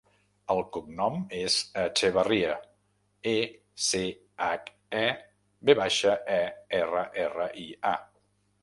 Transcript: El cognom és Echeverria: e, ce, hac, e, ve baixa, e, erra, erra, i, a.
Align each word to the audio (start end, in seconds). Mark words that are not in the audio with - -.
El 0.51 0.59
cognom 0.77 1.19
és 1.39 1.57
Echeverria: 1.81 2.55
e, 3.33 3.35
ce, 3.89 4.03
hac, 4.47 4.73
e, 5.03 5.07
ve 5.71 5.79
baixa, 5.83 6.19
e, 6.41 6.43
erra, 6.83 7.07
erra, 7.29 7.49
i, 7.69 7.71
a. 7.95 7.97